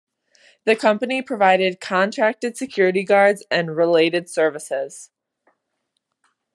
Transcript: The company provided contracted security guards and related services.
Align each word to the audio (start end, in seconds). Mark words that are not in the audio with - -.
The 0.65 0.75
company 0.75 1.21
provided 1.21 1.79
contracted 1.79 2.57
security 2.57 3.03
guards 3.03 3.45
and 3.51 3.75
related 3.77 4.31
services. 4.31 5.11